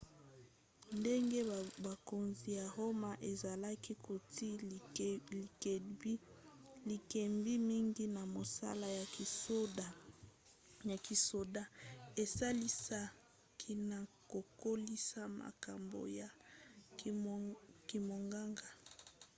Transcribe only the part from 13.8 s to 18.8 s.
na kokolisa makambo ya kimonganga